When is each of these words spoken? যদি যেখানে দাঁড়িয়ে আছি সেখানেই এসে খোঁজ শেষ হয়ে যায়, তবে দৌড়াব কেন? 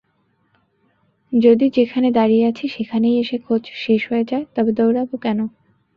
যদি 1.33 1.65
যেখানে 1.69 2.07
দাঁড়িয়ে 2.11 2.45
আছি 2.47 2.65
সেখানেই 2.67 3.15
এসে 3.17 3.37
খোঁজ 3.37 3.63
শেষ 3.75 4.01
হয়ে 4.09 4.25
যায়, 4.25 4.45
তবে 4.55 4.71
দৌড়াব 4.71 5.09
কেন? 5.23 5.39